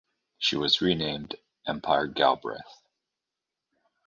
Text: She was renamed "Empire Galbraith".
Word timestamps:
She 0.39 0.55
was 0.57 0.81
renamed 0.81 1.35
"Empire 1.67 2.07
Galbraith". 2.07 2.81